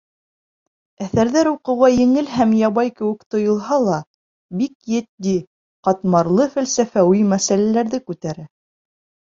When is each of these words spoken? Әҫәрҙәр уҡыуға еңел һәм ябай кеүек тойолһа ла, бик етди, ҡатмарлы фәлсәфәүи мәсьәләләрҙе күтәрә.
Әҫәрҙәр 1.07 1.49
уҡыуға 1.51 1.89
еңел 1.95 2.31
һәм 2.37 2.55
ябай 2.61 2.91
кеүек 3.01 3.27
тойолһа 3.35 3.79
ла, 3.83 4.01
бик 4.63 4.75
етди, 4.97 5.37
ҡатмарлы 5.91 6.53
фәлсәфәүи 6.57 7.25
мәсьәләләрҙе 7.37 8.05
күтәрә. 8.11 8.51